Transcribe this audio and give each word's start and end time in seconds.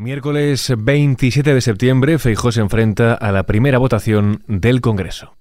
Miércoles 0.00 0.72
27 0.78 1.52
de 1.52 1.60
septiembre, 1.60 2.18
Feijó 2.18 2.50
se 2.50 2.62
enfrenta 2.62 3.12
a 3.12 3.32
la 3.32 3.42
primera 3.42 3.76
votación 3.76 4.42
del 4.48 4.80
Congreso. 4.80 5.36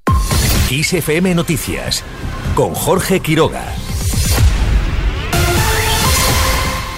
ISFM 0.70 1.34
Noticias 1.34 2.04
con 2.56 2.74
Jorge 2.74 3.22
Quiroga. 3.22 3.64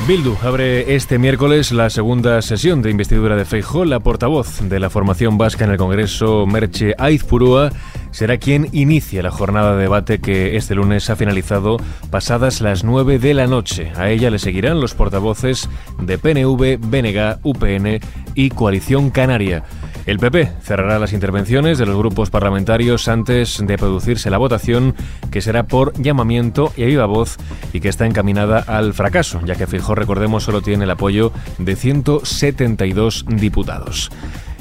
Bildu 0.08 0.36
abre 0.42 0.96
este 0.96 1.20
miércoles 1.20 1.72
la 1.72 1.92
segunda 1.92 2.42
sesión 2.42 2.82
de 2.82 2.90
investidura 2.90 3.36
de 3.36 3.46
Feijó. 3.46 3.86
La 3.86 4.00
portavoz 4.00 4.60
de 4.62 4.80
la 4.80 4.90
formación 4.90 5.38
vasca 5.38 5.64
en 5.64 5.72
el 5.72 5.78
Congreso, 5.78 6.48
Merche 6.48 6.96
Aizpurúa, 6.98 7.72
será 8.10 8.38
quien 8.38 8.68
inicie 8.72 9.22
la 9.22 9.30
jornada 9.30 9.76
de 9.76 9.84
debate 9.84 10.20
que 10.20 10.58
este 10.58 10.74
lunes 10.74 11.10
ha 11.12 11.16
finalizado 11.16 11.78
pasadas 12.10 12.62
las 12.62 12.84
9 12.84 13.20
de 13.20 13.36
la 13.36 13.46
noche. 13.46 13.92
A 13.96 14.10
ella 14.10 14.32
le 14.32 14.40
seguirán 14.40 14.82
los 14.82 14.96
portavoces 14.96 15.70
de 16.02 16.18
PNV, 16.18 16.80
BNG, 16.80 17.40
UPN 17.44 18.00
y 18.34 18.50
Coalición 18.50 19.12
Canaria. 19.12 19.64
El 20.06 20.18
PP 20.18 20.52
cerrará 20.64 20.98
las 20.98 21.14
intervenciones 21.14 21.78
de 21.78 21.86
los 21.86 21.96
grupos 21.96 22.30
parlamentarios 22.30 23.08
antes 23.08 23.64
de 23.66 23.78
producirse 23.78 24.30
la 24.30 24.40
votación, 24.40 24.96
que 25.32 25.42
será 25.42 25.64
por 25.64 25.94
llamamiento 26.02 26.74
y 26.76 26.84
a 26.84 26.88
viva 26.88 27.06
voz 27.06 27.38
y 27.72 27.82
que 27.82 27.90
está 27.90 28.06
encaminada 28.06 28.60
al 28.60 28.94
fracaso, 28.94 29.42
ya 29.46 29.56
que 29.56 29.68
Fijó, 29.68 29.94
recordemos, 29.94 30.44
solo 30.44 30.62
tiene 30.62 30.86
el 30.86 30.92
apoyo 30.92 31.32
de 31.60 31.76
172 31.76 33.26
diputados. 33.28 34.10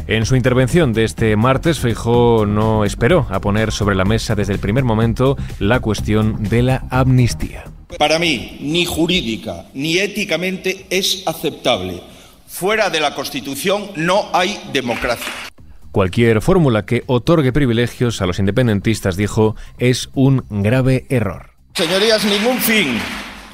En 0.07 0.27
su 0.27 0.35
intervención 0.37 0.93
de 0.93 1.05
este 1.05 1.37
martes, 1.37 1.79
Feijó 1.79 2.45
no 2.45 2.85
esperó 2.85 3.27
a 3.31 3.41
poner 3.41 3.71
sobre 3.71 3.95
la 3.95 4.05
mesa 4.05 4.35
desde 4.35 4.53
el 4.53 4.59
primer 4.59 4.85
momento 4.85 5.37
la 5.59 5.81
cuestión 5.81 6.43
de 6.43 6.63
la 6.63 6.85
amnistía. 6.91 7.65
Para 7.97 8.19
mí, 8.19 8.59
ni 8.61 8.85
jurídica 8.85 9.67
ni 9.73 9.99
éticamente 9.99 10.87
es 10.91 11.23
aceptable. 11.27 12.01
Fuera 12.51 12.91
de 12.91 13.01
la 13.01 13.15
Constitución 13.15 13.91
no 13.97 14.29
hay 14.35 14.61
democracia. 14.73 15.33
Cualquier 15.93 16.43
fórmula 16.43 16.85
que 16.85 17.05
otorgue 17.07 17.55
privilegios 17.55 18.21
a 18.21 18.27
los 18.27 18.39
independentistas, 18.39 19.17
dijo, 19.17 19.57
es 19.79 20.11
un 20.15 20.45
grave 20.51 21.07
error. 21.09 21.53
Señorías, 21.75 22.23
ningún 22.25 22.59
fin, 22.59 22.99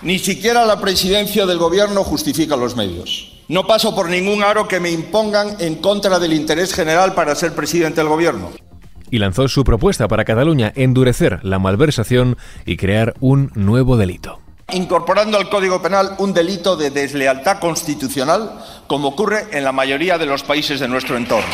ni 0.03 0.19
siquiera 0.19 0.65
la 0.65 0.81
presidencia 0.81 1.47
del 1.47 1.59
Gobierno 1.59 2.03
justifica 2.03 2.57
los 2.57 2.75
medios. 2.75 3.45
No 3.49 3.67
paso 3.67 3.95
por 3.95 4.09
ningún 4.09 4.43
aro 4.43 4.67
que 4.67 4.81
me 4.81 4.91
impongan 4.91 5.57
en 5.61 5.77
contra 5.77 6.19
del 6.19 6.33
interés 6.33 6.75
general 6.75 7.15
para 7.15 7.37
ser 7.37 7.55
presidente 7.55 8.01
del 8.01 8.09
Gobierno. 8.09 8.51
Y 9.11 9.19
lanzó 9.19 9.47
su 9.47 9.63
propuesta 9.63 10.09
para 10.09 10.25
Cataluña, 10.25 10.73
endurecer 10.75 11.39
la 11.45 11.61
malversación 11.61 12.37
y 12.65 12.77
crear 12.77 13.15
un 13.21 13.53
nuevo 13.55 13.97
delito. 13.97 14.41
Incorporando 14.73 15.39
al 15.39 15.49
Código 15.49 15.81
Penal 15.81 16.17
un 16.19 16.35
delito 16.35 16.77
de 16.77 16.91
deslealtad 16.91 17.59
constitucional, 17.61 18.65
como 18.87 19.09
ocurre 19.09 19.47
en 19.53 19.65
la 19.65 19.73
mayoría 19.73 20.19
de 20.19 20.27
los 20.27 20.43
países 20.43 20.81
de 20.81 20.89
nuestro 20.89 21.17
entorno. 21.17 21.51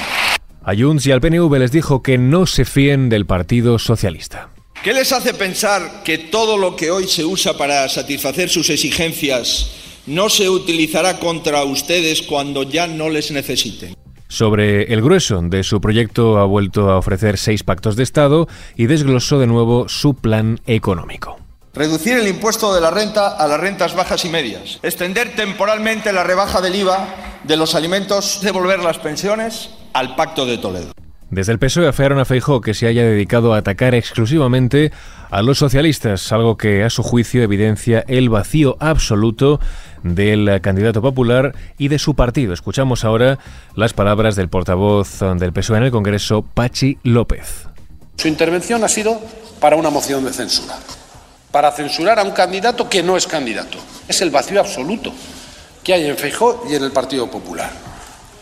A 0.65 0.75
Junts 0.75 1.07
y 1.07 1.13
al 1.13 1.21
PNV 1.21 1.59
les 1.59 1.73
dijo 1.73 2.03
que 2.03 2.19
no 2.19 2.47
se 2.47 2.65
fíen 2.65 3.09
del 3.09 3.27
Partido 3.27 3.79
Socialista. 3.79 4.51
¿Qué 4.83 4.93
les 4.93 5.13
hace 5.13 5.35
pensar 5.35 6.03
que 6.05 6.19
todo 6.19 6.57
lo 6.57 6.75
que 6.75 6.91
hoy 6.91 7.07
se 7.07 7.25
usa 7.25 7.57
para 7.57 7.89
satisfacer 7.89 8.49
sus 8.49 8.71
exigencias 8.71 9.71
no 10.07 10.29
se 10.29 10.49
utilizará 10.49 11.19
contra 11.19 11.65
ustedes 11.65 12.23
cuando 12.23 12.63
ya 12.65 12.87
no 12.87 13.09
les 13.09 13.31
necesiten. 13.31 13.95
Sobre 14.29 14.93
el 14.93 15.03
grueso 15.03 15.41
de 15.43 15.63
su 15.63 15.81
proyecto 15.81 16.39
ha 16.39 16.45
vuelto 16.45 16.91
a 16.91 16.97
ofrecer 16.97 17.37
seis 17.37 17.63
pactos 17.63 17.97
de 17.97 18.03
Estado 18.03 18.49
y 18.77 18.87
desglosó 18.87 19.39
de 19.39 19.47
nuevo 19.47 19.89
su 19.89 20.15
plan 20.15 20.59
económico. 20.67 21.42
Reducir 21.75 22.19
el 22.19 22.29
impuesto 22.29 22.75
de 22.75 22.83
la 22.83 22.91
renta 22.91 23.29
a 23.29 23.47
las 23.49 23.59
rentas 23.59 23.95
bajas 23.95 24.25
y 24.27 24.29
medias. 24.29 24.79
Extender 24.83 25.35
temporalmente 25.35 26.13
la 26.13 26.23
rebaja 26.23 26.61
del 26.61 26.75
IVA 26.75 27.07
de 27.45 27.57
los 27.57 27.75
alimentos. 27.75 28.41
Devolver 28.43 28.81
las 28.81 28.99
pensiones 28.99 29.71
al 29.95 30.15
Pacto 30.15 30.45
de 30.45 30.59
Toledo. 30.59 30.93
Desde 31.31 31.51
el 31.53 31.59
PSOE 31.59 31.89
afearon 31.89 32.19
a 32.19 32.27
Feijó 32.27 32.61
que 32.61 32.75
se 32.75 32.87
haya 32.87 33.05
dedicado 33.05 33.55
a 33.55 33.57
atacar 33.57 33.95
exclusivamente 33.95 34.93
a 35.31 35.41
los 35.41 35.57
socialistas, 35.57 36.31
algo 36.31 36.59
que 36.59 36.85
a 36.85 36.91
su 36.91 37.03
juicio 37.03 37.43
evidencia 37.43 38.05
el 38.07 38.29
vacío 38.29 38.77
absoluto 38.81 39.59
del 40.03 40.61
candidato 40.61 41.01
popular 41.01 41.55
y 41.79 41.89
de 41.89 41.99
su 41.99 42.15
partido. 42.15 42.53
Escuchamos 42.53 43.03
ahora 43.07 43.39
las 43.77 43.95
palabras 43.95 44.37
del 44.37 44.51
portavoz 44.51 45.21
del 45.21 45.55
PSOE 45.55 45.79
en 45.79 45.85
el 45.85 45.91
Congreso, 45.91 46.43
Pachi 46.43 46.99
López. 47.03 47.67
Su 48.19 48.29
intervención 48.29 48.85
ha 48.85 48.89
sido 48.89 49.19
para 49.59 49.77
una 49.77 49.89
moción 49.89 50.27
de 50.27 50.35
censura, 50.35 50.75
para 51.53 51.71
censurar 51.71 52.19
a 52.19 52.25
un 52.25 52.33
candidato 52.33 52.89
que 52.89 53.03
no 53.03 53.17
es 53.17 53.27
candidato. 53.27 53.79
Es 54.09 54.21
el 54.23 54.31
vacío 54.31 54.59
absoluto 54.59 55.13
que 55.85 55.95
hay 55.95 56.07
en 56.07 56.17
Feijó 56.17 56.65
y 56.69 56.75
en 56.75 56.83
el 56.83 56.93
Partido 56.93 57.31
Popular. 57.31 57.71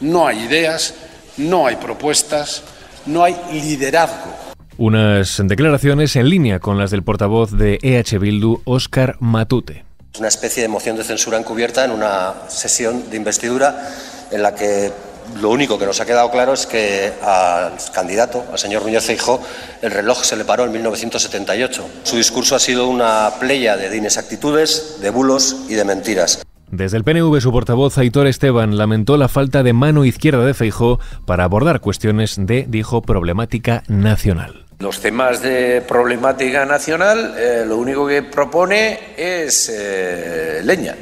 No 0.01 0.27
hay 0.27 0.45
ideas, 0.45 0.95
no 1.37 1.67
hay 1.67 1.77
propuestas, 1.77 2.63
no 3.07 3.25
hay 3.25 3.37
liderazgo. 3.53 4.35
Unas 4.79 5.43
declaraciones 5.45 6.17
en 6.17 6.29
línea 6.29 6.59
con 6.59 6.79
las 6.79 6.91
del 6.91 7.03
portavoz 7.03 7.51
de 7.51 7.79
EH 7.83 8.19
Bildu, 8.19 8.63
Óscar 8.65 9.17
Matute. 9.21 9.85
Es 10.13 10.21
una 10.21 10.29
especie 10.29 10.63
de 10.63 10.69
moción 10.69 10.97
de 10.97 11.05
censura 11.05 11.39
encubierta 11.39 11.85
en 11.85 11.91
una 11.91 12.35
sesión 12.49 13.11
de 13.11 13.17
investidura 13.17 13.91
en 14.31 14.43
la 14.43 14.55
que 14.55 14.93
lo 15.41 15.51
único 15.51 15.79
que 15.79 15.87
nos 15.87 16.01
ha 16.01 16.07
quedado 16.07 16.31
claro 16.31 16.53
es 16.53 16.67
que 16.67 17.13
al 17.23 17.73
candidato, 17.93 18.45
al 18.51 18.59
señor 18.59 18.83
Núñez 18.83 19.05
Feijóo, 19.05 19.41
el 19.83 19.91
reloj 19.91 20.25
se 20.25 20.37
le 20.37 20.45
paró 20.45 20.65
en 20.65 20.73
1978. 20.73 21.89
Su 22.03 22.17
discurso 22.17 22.57
ha 22.57 22.59
sido 22.59 22.89
una 22.89 23.31
playa 23.39 23.77
de 23.77 23.97
inexactitudes, 23.97 24.99
de 25.01 25.11
bulos 25.11 25.65
y 25.69 25.75
de 25.75 25.85
mentiras. 25.85 26.43
Desde 26.71 26.97
el 26.97 27.05
PNV, 27.05 27.41
su 27.41 27.51
portavoz 27.51 27.99
Aitor 27.99 28.29
Esteban 28.29 28.77
lamentó 28.77 29.17
la 29.17 29.29
falta 29.29 29.65
de 29.65 29.73
mano 29.73 30.05
izquierda 30.05 30.45
de 30.45 30.55
Feijó 30.55 31.01
para 31.27 31.45
abordar 31.45 31.81
cuestiones 31.81 32.37
de, 32.39 32.65
dijo, 32.69 33.03
problemática 33.03 33.83
nacional. 33.89 34.67
Los 34.79 35.01
temas 35.01 35.43
de 35.43 35.83
problemática 35.83 36.65
nacional, 36.65 37.35
eh, 37.37 37.65
lo 37.67 37.77
único 37.77 38.07
que 38.07 38.23
propone 38.23 39.15
es 39.17 39.69
eh, 39.69 40.61
leña, 40.65 40.97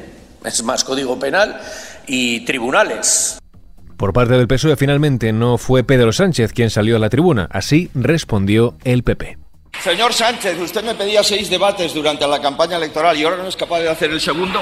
es 0.45 0.63
más 0.65 0.83
código 0.85 1.19
penal 1.19 1.61
y 2.07 2.45
tribunales. 2.47 3.39
Por 3.99 4.13
parte 4.13 4.35
del 4.35 4.47
PSOE, 4.47 4.77
finalmente 4.77 5.33
no 5.33 5.59
fue 5.59 5.83
Pedro 5.83 6.13
Sánchez 6.13 6.53
quien 6.53 6.71
salió 6.71 6.95
a 6.95 6.99
la 7.01 7.11
tribuna, 7.11 7.49
así 7.51 7.91
respondió 7.97 8.77
el 8.85 9.03
PP. 9.03 9.39
Señor 9.83 10.13
Sánchez, 10.13 10.57
usted 10.61 10.85
me 10.85 10.95
pedía 10.95 11.25
seis 11.25 11.51
debates 11.51 11.93
durante 11.95 12.25
la 12.29 12.41
campaña 12.41 12.77
electoral 12.77 13.19
y 13.19 13.25
ahora 13.25 13.39
no 13.39 13.49
es 13.49 13.57
capaz 13.57 13.81
de 13.81 13.89
hacer 13.89 14.13
el 14.13 14.21
segundo. 14.21 14.61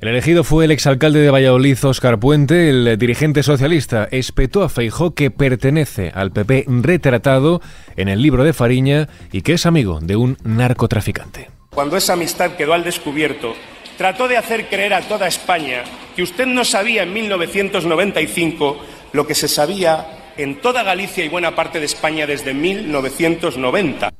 El 0.00 0.08
elegido 0.08 0.44
fue 0.44 0.64
el 0.64 0.70
exalcalde 0.70 1.20
de 1.20 1.30
Valladolid, 1.30 1.76
Óscar 1.84 2.18
Puente. 2.18 2.70
El 2.70 2.96
dirigente 2.96 3.42
socialista 3.42 4.08
espetó 4.10 4.62
a 4.62 4.70
Feijó 4.70 5.14
que 5.14 5.30
pertenece 5.30 6.10
al 6.14 6.32
PP 6.32 6.64
retratado 6.68 7.60
en 7.96 8.08
el 8.08 8.22
libro 8.22 8.44
de 8.44 8.54
Fariña 8.54 9.10
y 9.30 9.42
que 9.42 9.52
es 9.52 9.66
amigo 9.66 10.00
de 10.00 10.16
un 10.16 10.38
narcotraficante. 10.42 11.50
Cuando 11.68 11.98
esa 11.98 12.14
amistad 12.14 12.52
quedó 12.52 12.72
al 12.72 12.82
descubierto, 12.82 13.52
trató 14.00 14.28
de 14.28 14.38
hacer 14.38 14.70
creer 14.70 14.94
a 14.94 15.02
toda 15.02 15.28
España 15.28 15.84
que 16.16 16.22
usted 16.22 16.46
no 16.46 16.64
sabía 16.64 17.02
en 17.02 17.12
1995 17.12 18.78
lo 19.12 19.26
que 19.26 19.34
se 19.34 19.46
sabía 19.46 20.32
en 20.38 20.58
toda 20.62 20.82
Galicia 20.82 21.22
y 21.22 21.28
buena 21.28 21.54
parte 21.54 21.80
de 21.80 21.84
España 21.84 22.26
desde 22.26 22.54
1990. 22.54 24.10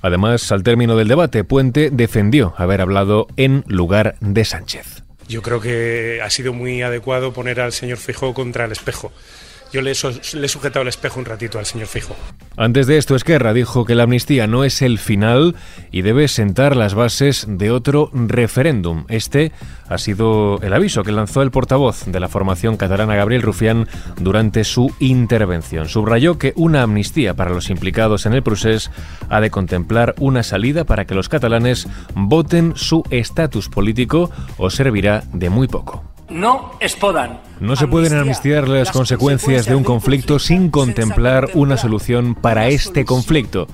Además, 0.00 0.52
al 0.52 0.62
término 0.62 0.94
del 0.94 1.08
debate, 1.08 1.42
Puente 1.42 1.90
defendió 1.90 2.54
haber 2.56 2.80
hablado 2.80 3.26
en 3.36 3.64
lugar 3.66 4.14
de 4.20 4.44
Sánchez. 4.44 5.02
Yo 5.26 5.42
creo 5.42 5.60
que 5.60 6.20
ha 6.22 6.30
sido 6.30 6.52
muy 6.52 6.82
adecuado 6.82 7.32
poner 7.32 7.60
al 7.60 7.72
señor 7.72 7.98
Fijó 7.98 8.32
contra 8.32 8.66
el 8.66 8.70
espejo. 8.70 9.10
Yo 9.72 9.82
le, 9.82 9.90
he 9.90 9.94
sujetado 9.94 10.82
el 10.82 10.88
espejo 10.88 11.18
un 11.18 11.26
ratito 11.26 11.58
al 11.58 11.66
señor 11.66 11.88
Fijo. 11.88 12.14
Antes 12.56 12.86
de 12.86 12.98
esto, 12.98 13.16
Esquerra 13.16 13.52
dijo 13.52 13.84
que 13.84 13.94
la 13.94 14.04
amnistía 14.04 14.46
no 14.46 14.64
es 14.64 14.80
el 14.80 14.98
final 14.98 15.56
y 15.90 16.02
debe 16.02 16.28
sentar 16.28 16.76
las 16.76 16.94
bases 16.94 17.46
de 17.48 17.70
otro 17.70 18.10
referéndum. 18.12 19.04
Este 19.08 19.52
ha 19.88 19.98
sido 19.98 20.58
el 20.62 20.72
aviso 20.72 21.02
que 21.02 21.12
lanzó 21.12 21.42
el 21.42 21.50
portavoz 21.50 22.04
de 22.06 22.20
la 22.20 22.28
formación 22.28 22.76
catalana 22.76 23.16
Gabriel 23.16 23.42
Rufián 23.42 23.88
durante 24.18 24.64
su 24.64 24.94
intervención. 25.00 25.88
Subrayó 25.88 26.38
que 26.38 26.52
una 26.56 26.82
amnistía 26.82 27.34
para 27.34 27.50
los 27.50 27.68
implicados 27.68 28.24
en 28.26 28.32
el 28.32 28.42
procés 28.42 28.90
ha 29.28 29.40
de 29.40 29.50
contemplar 29.50 30.14
una 30.18 30.42
salida 30.42 30.84
para 30.84 31.04
que 31.04 31.14
los 31.14 31.28
catalanes 31.28 31.88
voten 32.14 32.72
su 32.76 33.02
estatus 33.10 33.68
político 33.68 34.30
o 34.56 34.70
servirá 34.70 35.22
de 35.32 35.50
muy 35.50 35.68
poco. 35.68 36.15
No 36.28 36.72
espodan. 36.80 37.40
No 37.60 37.76
se 37.76 37.86
pueden 37.86 38.18
amnistiar 38.18 38.68
las 38.68 38.90
consecuencias 38.90 39.66
de 39.66 39.74
un 39.74 39.84
conflicto 39.84 40.38
sin 40.38 40.70
contemplar 40.70 41.50
una 41.54 41.76
solución 41.76 42.34
para 42.34 42.68
este 42.68 43.04
conflicto. 43.04 43.68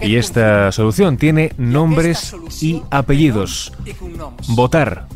Y 0.00 0.16
esta 0.16 0.72
solución 0.72 1.16
tiene 1.16 1.52
nombres 1.58 2.34
y 2.60 2.82
apellidos. 2.90 3.72
Votar. 4.48 5.06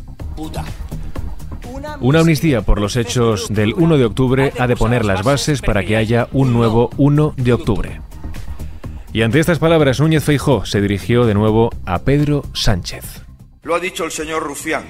Una 1.99 2.19
amnistía 2.19 2.61
por 2.61 2.79
los 2.79 2.95
hechos 2.95 3.47
del 3.49 3.73
1 3.73 3.97
de 3.97 4.05
octubre 4.05 4.53
ha 4.59 4.67
de 4.67 4.75
poner 4.75 5.05
las 5.05 5.23
bases 5.23 5.61
para 5.61 5.83
que 5.83 5.97
haya 5.97 6.27
un 6.31 6.53
nuevo 6.53 6.89
1 6.97 7.33
de 7.37 7.53
octubre. 7.53 8.01
Y 9.13 9.23
ante 9.23 9.39
estas 9.39 9.57
palabras, 9.57 9.99
Núñez 9.99 10.23
Feijó 10.23 10.65
se 10.65 10.79
dirigió 10.79 11.25
de 11.25 11.33
nuevo 11.33 11.71
a 11.85 11.99
Pedro 11.99 12.43
Sánchez. 12.53 13.23
Lo 13.63 13.73
ha 13.73 13.79
dicho 13.79 14.05
el 14.05 14.11
señor 14.11 14.43
Rufián. 14.43 14.83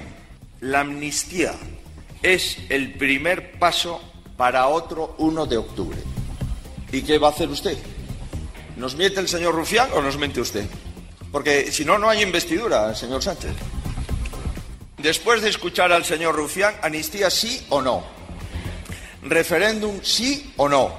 La 0.61 0.79
amnistía 0.79 1.53
es 2.23 2.57
el 2.69 2.93
primer 2.93 3.59
paso 3.59 4.01
para 4.37 4.67
otro 4.67 5.15
1 5.19 5.45
de 5.45 5.57
octubre. 5.57 5.97
¿Y 6.91 7.03
qué 7.03 7.19
va 7.19 7.27
a 7.27 7.31
hacer 7.31 7.49
usted? 7.49 7.77
¿Nos 8.75 8.95
miente 8.95 9.19
el 9.19 9.27
señor 9.27 9.53
Rufián 9.53 9.89
o 9.93 10.01
nos 10.01 10.17
mente 10.17 10.41
usted? 10.41 10.65
Porque 11.31 11.71
si 11.71 11.85
no, 11.85 11.99
no 11.99 12.09
hay 12.09 12.23
investidura, 12.23 12.95
señor 12.95 13.21
Sánchez. 13.21 13.51
Después 14.97 15.43
de 15.43 15.49
escuchar 15.49 15.91
al 15.91 16.05
señor 16.05 16.35
Rufián, 16.35 16.75
amnistía 16.81 17.29
sí 17.29 17.63
o 17.69 17.81
no. 17.81 18.03
Referéndum 19.21 19.99
sí 20.01 20.53
o 20.57 20.67
no. 20.67 20.91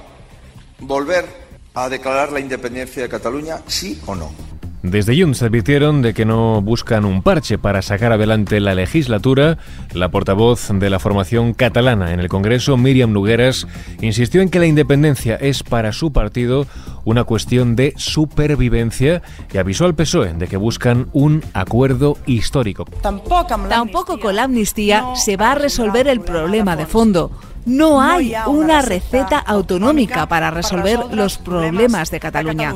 Volver 0.79 1.25
a 1.73 1.89
declarar 1.89 2.31
la 2.31 2.39
independencia 2.39 3.03
de 3.03 3.09
Cataluña 3.09 3.61
sí 3.67 4.01
o 4.05 4.15
no. 4.15 4.48
Desde 4.81 5.19
Junts 5.19 5.43
advirtieron 5.43 6.01
de 6.01 6.13
que 6.13 6.23
no 6.23 6.61
buscan 6.61 7.03
un 7.03 7.21
parche 7.21 7.57
para 7.57 7.81
sacar 7.81 8.13
adelante 8.13 8.61
la 8.61 8.75
legislatura. 8.75 9.57
La 9.93 10.09
portavoz 10.09 10.69
de 10.71 10.89
la 10.89 10.99
formación 10.99 11.53
catalana 11.53 12.13
en 12.13 12.21
el 12.21 12.29
Congreso, 12.29 12.77
Miriam 12.77 13.11
Lugueras, 13.11 13.67
insistió 13.99 14.41
en 14.41 14.49
que 14.49 14.59
la 14.59 14.67
independencia 14.67 15.35
es 15.35 15.63
para 15.63 15.91
su 15.91 16.13
partido 16.13 16.65
una 17.05 17.23
cuestión 17.23 17.75
de 17.75 17.93
supervivencia 17.97 19.21
y 19.51 19.57
avisó 19.57 19.85
al 19.85 19.95
PSOE 19.95 20.33
de 20.33 20.47
que 20.47 20.57
buscan 20.57 21.09
un 21.13 21.43
acuerdo 21.53 22.17
histórico. 22.25 22.85
Tampoco 23.01 24.19
con 24.19 24.35
la 24.35 24.43
amnistía 24.43 25.03
se 25.15 25.37
va 25.37 25.51
a 25.51 25.55
resolver 25.55 26.07
el 26.07 26.21
problema 26.21 26.75
de 26.75 26.85
fondo. 26.85 27.31
No 27.65 28.01
hay 28.01 28.33
una 28.47 28.81
receta 28.81 29.37
autonómica 29.37 30.27
para 30.27 30.49
resolver 30.49 30.99
los 31.11 31.37
problemas 31.37 32.09
de 32.09 32.19
Cataluña. 32.19 32.75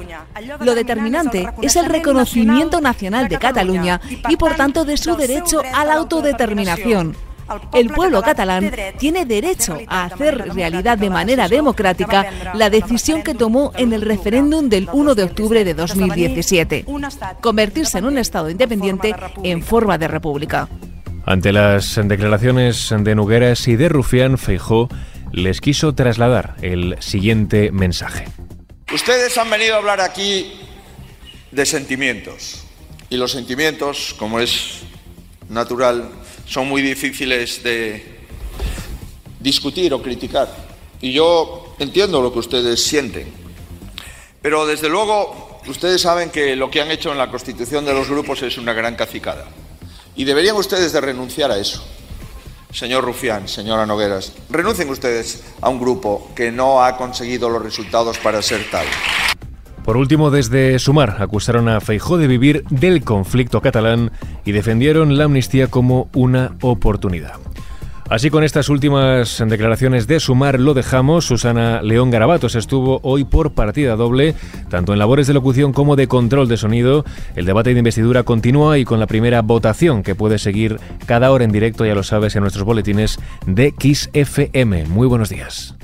Lo 0.59 0.75
determinante 0.75 1.47
es 1.61 1.75
el 1.75 1.85
reconocimiento 1.85 2.81
nacional 2.81 3.27
de 3.27 3.39
Cataluña 3.39 4.01
y 4.29 4.35
por 4.35 4.55
tanto 4.55 4.85
de 4.85 4.97
su 4.97 5.15
derecho 5.15 5.61
a 5.73 5.85
la 5.85 5.95
autodeterminación. 5.95 7.15
El 7.73 7.89
pueblo 7.89 8.21
catalán 8.21 8.71
tiene 8.97 9.25
derecho 9.25 9.79
a 9.87 10.05
hacer 10.05 10.53
realidad 10.53 10.97
de 10.97 11.09
manera 11.09 11.47
democrática 11.47 12.25
la 12.53 12.69
decisión 12.69 13.23
que 13.23 13.33
tomó 13.33 13.71
en 13.75 13.93
el 13.93 14.01
referéndum 14.01 14.69
del 14.69 14.89
1 14.91 15.15
de 15.15 15.23
octubre 15.23 15.63
de 15.63 15.73
2017, 15.73 16.85
convertirse 17.41 17.97
en 17.97 18.05
un 18.05 18.17
Estado 18.17 18.49
independiente 18.49 19.15
en 19.43 19.63
forma 19.63 19.97
de 19.97 20.07
república. 20.07 20.67
Ante 21.25 21.53
las 21.53 21.99
declaraciones 22.03 22.93
de 22.97 23.15
Nugueras 23.15 23.67
y 23.67 23.75
de 23.75 23.89
Rufián, 23.89 24.37
Feijó 24.37 24.89
les 25.31 25.61
quiso 25.61 25.95
trasladar 25.95 26.55
el 26.61 26.95
siguiente 26.99 27.71
mensaje. 27.71 28.27
Ustedes 28.93 29.37
han 29.37 29.49
venido 29.49 29.75
a 29.75 29.77
hablar 29.77 30.01
aquí 30.01 30.53
de 31.51 31.65
sentimientos. 31.65 32.65
Y 33.09 33.17
los 33.17 33.31
sentimientos, 33.31 34.15
como 34.17 34.39
es 34.39 34.81
natural, 35.49 36.09
son 36.45 36.67
muy 36.67 36.81
difíciles 36.81 37.63
de 37.63 38.19
discutir 39.39 39.93
o 39.93 40.01
criticar. 40.01 40.47
Y 41.01 41.11
yo 41.11 41.75
entiendo 41.79 42.21
lo 42.21 42.31
que 42.31 42.39
ustedes 42.39 42.83
sienten. 42.83 43.31
Pero 44.41 44.65
desde 44.65 44.89
luego, 44.89 45.59
ustedes 45.67 46.01
saben 46.01 46.29
que 46.29 46.55
lo 46.55 46.69
que 46.69 46.81
han 46.81 46.91
hecho 46.91 47.11
en 47.11 47.17
la 47.17 47.29
constitución 47.29 47.85
de 47.85 47.93
los 47.93 48.09
grupos 48.09 48.41
es 48.41 48.57
una 48.57 48.73
gran 48.73 48.95
cacicada. 48.95 49.47
Y 50.15 50.23
deberían 50.25 50.55
ustedes 50.55 50.93
de 50.93 51.01
renunciar 51.01 51.51
a 51.51 51.57
eso. 51.57 51.83
Señor 52.71 53.03
Rufián, 53.03 53.47
señora 53.47 53.85
Nogueras, 53.85 54.33
renuncien 54.49 54.89
ustedes 54.89 55.43
a 55.61 55.69
un 55.69 55.79
grupo 55.79 56.31
que 56.35 56.51
no 56.51 56.83
ha 56.83 56.97
conseguido 56.97 57.47
los 57.47 57.61
resultados 57.61 58.17
para 58.17 58.41
ser 58.41 58.69
tal. 58.71 58.85
Por 59.83 59.97
último, 59.97 60.31
desde 60.31 60.79
Sumar 60.79 61.17
acusaron 61.19 61.67
a 61.67 61.81
Feijó 61.81 62.17
de 62.17 62.27
vivir 62.27 62.63
del 62.69 63.03
conflicto 63.03 63.61
catalán 63.61 64.11
y 64.45 64.53
defendieron 64.53 65.17
la 65.17 65.25
amnistía 65.25 65.67
como 65.67 66.09
una 66.13 66.55
oportunidad. 66.61 67.33
Así 68.09 68.29
con 68.29 68.43
estas 68.43 68.69
últimas 68.69 69.43
declaraciones 69.47 70.07
de 70.07 70.19
Sumar 70.19 70.59
lo 70.59 70.73
dejamos. 70.73 71.25
Susana 71.25 71.81
León 71.81 72.11
Garabatos 72.11 72.55
estuvo 72.55 72.99
hoy 73.01 73.23
por 73.23 73.53
partida 73.53 73.95
doble, 73.95 74.35
tanto 74.69 74.93
en 74.93 74.99
labores 74.99 75.27
de 75.27 75.33
locución 75.33 75.73
como 75.73 75.95
de 75.95 76.07
control 76.07 76.47
de 76.47 76.57
sonido. 76.57 77.05
El 77.35 77.45
debate 77.45 77.73
de 77.73 77.79
investidura 77.79 78.23
continúa 78.23 78.77
y 78.77 78.85
con 78.85 78.99
la 78.99 79.07
primera 79.07 79.41
votación 79.41 80.03
que 80.03 80.15
puede 80.15 80.37
seguir 80.37 80.79
cada 81.05 81.31
hora 81.31 81.43
en 81.43 81.51
directo, 81.51 81.85
ya 81.85 81.95
lo 81.95 82.03
sabes, 82.03 82.35
en 82.35 82.41
nuestros 82.41 82.65
boletines 82.65 83.19
de 83.47 83.71
Kiss 83.71 84.09
FM. 84.13 84.85
Muy 84.85 85.07
buenos 85.07 85.29
días. 85.29 85.75